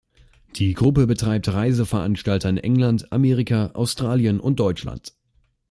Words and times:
Die 0.55 0.73
Gruppe 0.73 1.05
betreibt 1.05 1.47
Reiseveranstalter 1.47 2.49
in 2.49 2.57
England, 2.57 3.11
Amerika, 3.11 3.67
Australien 3.75 4.39
und 4.39 4.59
Deutschland. 4.59 5.13